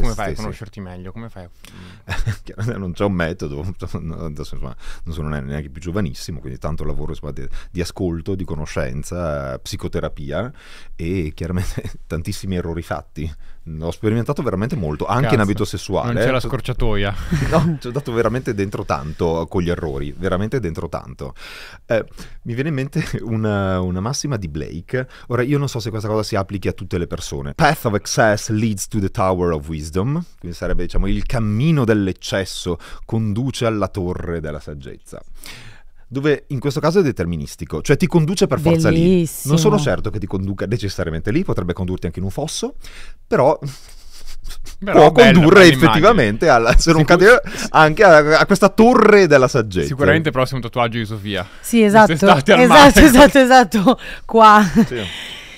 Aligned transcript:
se 0.00 0.14
Come 0.14 0.14
fai 0.14 0.32
a 0.32 0.36
conoscerti 0.36 0.80
meglio? 0.80 1.12
Come 1.12 1.28
fai? 1.28 1.44
a- 1.44 1.50
Chiaramente 2.42 2.78
non 2.78 2.92
c'è 2.92 3.04
un 3.04 3.12
metodo, 3.12 3.60
adesso 3.60 4.54
insomma, 4.54 4.74
non 5.04 5.14
sono 5.14 5.28
neanche 5.28 5.70
più 5.70 5.80
giovanissimo, 5.80 6.40
quindi 6.40 6.58
tanto 6.58 6.84
lavoro 6.84 7.12
insomma, 7.12 7.32
di, 7.32 7.46
di 7.70 7.80
ascolto, 7.80 8.34
di 8.34 8.44
conoscenza, 8.44 9.54
eh, 9.54 9.58
psicoterapia 9.58 10.52
e 10.96 11.32
chiaramente 11.34 11.92
tantissimi 12.06 12.56
errori 12.56 12.82
fatti. 12.82 13.32
Ho 13.80 13.90
sperimentato 13.90 14.42
veramente 14.42 14.74
molto, 14.74 15.04
anche 15.04 15.24
in 15.24 15.28
Cazzo, 15.28 15.40
ambito 15.42 15.64
sessuale. 15.64 16.12
Non 16.14 16.22
c'è 16.22 16.30
la 16.30 16.38
eh. 16.38 16.40
scorciatoia. 16.40 17.14
No, 17.50 17.78
ci 17.80 17.88
ho 17.88 17.90
dato 17.90 18.12
veramente 18.12 18.54
dentro 18.54 18.84
tanto 18.84 19.46
con 19.48 19.62
gli 19.62 19.70
errori, 19.70 20.14
veramente 20.16 20.60
dentro 20.60 20.88
tanto. 20.88 21.34
Eh, 21.86 22.04
mi 22.42 22.54
viene 22.54 22.68
in 22.68 22.74
mente 22.74 23.04
una, 23.22 23.80
una 23.80 24.00
massima 24.00 24.36
di 24.36 24.48
Blake. 24.48 25.06
Ora, 25.28 25.42
io 25.42 25.58
non 25.58 25.68
so 25.68 25.78
se 25.80 25.90
questa 25.90 26.08
cosa 26.08 26.22
si 26.22 26.36
applichi 26.36 26.68
a 26.68 26.72
tutte 26.72 26.96
le 26.96 27.06
persone. 27.06 27.54
Path 27.54 27.84
of 27.86 27.94
excess 27.94 28.48
leads 28.50 28.86
to 28.88 28.98
the 28.98 29.10
tower 29.10 29.52
of 29.52 29.68
wisdom, 29.68 29.89
quindi 29.90 30.56
sarebbe, 30.56 30.84
diciamo, 30.84 31.06
il 31.06 31.24
cammino 31.24 31.84
dell'eccesso 31.84 32.78
conduce 33.04 33.66
alla 33.66 33.88
torre 33.88 34.40
della 34.40 34.60
saggezza. 34.60 35.20
Dove 36.06 36.44
in 36.48 36.58
questo 36.58 36.80
caso 36.80 36.98
è 36.98 37.02
deterministico, 37.02 37.82
cioè 37.82 37.96
ti 37.96 38.06
conduce 38.06 38.48
per 38.48 38.58
forza 38.58 38.88
lì. 38.90 39.00
Bellissimo. 39.00 39.52
Non 39.54 39.62
sono 39.62 39.78
certo 39.78 40.10
che 40.10 40.18
ti 40.18 40.26
conduca 40.26 40.66
necessariamente 40.66 41.30
lì, 41.30 41.44
potrebbe 41.44 41.72
condurti 41.72 42.06
anche 42.06 42.18
in 42.18 42.24
un 42.24 42.32
fosso, 42.32 42.74
però, 43.26 43.56
Però 44.82 44.98
può 44.98 45.10
bello, 45.12 45.40
condurre 45.40 45.66
effettivamente 45.66 46.48
alla, 46.48 46.76
se 46.76 46.90
non 46.90 47.04
Sicur- 47.06 47.40
cade, 47.40 47.68
anche 47.70 48.02
a, 48.02 48.40
a 48.40 48.46
questa 48.46 48.70
torre 48.70 49.26
della 49.26 49.46
saggezza. 49.46 49.86
Sicuramente 49.86 50.28
il 50.28 50.34
prossimo 50.34 50.58
tatuaggio 50.60 50.98
di 50.98 51.04
Sofia. 51.04 51.46
Sì, 51.60 51.82
esatto. 51.82 52.12
Esatto, 52.12 52.56
mare. 52.66 53.04
esatto, 53.04 53.38
esatto. 53.38 53.98
Qua. 54.24 54.68
Sì. 54.86 55.04